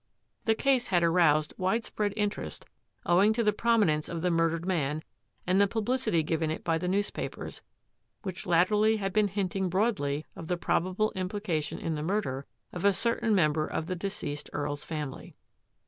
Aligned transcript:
The 0.45 0.55
case 0.55 0.87
had 0.87 1.03
aroused 1.03 1.53
widespread 1.59 2.15
interest 2.17 2.65
ow 3.05 3.21
ing 3.21 3.33
to 3.33 3.43
the 3.43 3.53
prominence 3.53 4.09
of 4.09 4.23
the 4.23 4.31
murdered 4.31 4.65
man 4.65 5.03
and 5.45 5.61
the 5.61 5.67
publicity 5.67 6.23
given 6.23 6.49
it 6.49 6.63
by 6.63 6.79
the 6.79 6.87
newspapers, 6.87 7.61
which 8.23 8.47
latterly 8.47 8.97
had 8.97 9.13
been 9.13 9.27
hinting 9.27 9.69
broadly 9.69 10.25
of 10.35 10.47
the 10.47 10.57
probable 10.57 11.11
implication 11.11 11.77
in 11.77 11.93
the 11.93 12.01
murder 12.01 12.47
of 12.73 12.83
a 12.83 12.93
certain 12.93 13.35
member 13.35 13.67
of 13.67 13.85
the 13.85 13.95
deceased 13.95 14.49
EarPs 14.53 14.83
family. 14.83 15.35